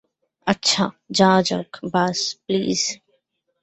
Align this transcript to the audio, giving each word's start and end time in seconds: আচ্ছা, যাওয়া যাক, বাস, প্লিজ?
আচ্ছা, 0.47 0.83
যাওয়া 1.11 1.39
যাক, 1.41 1.69
বাস, 1.93 2.19
প্লিজ? 2.45 2.81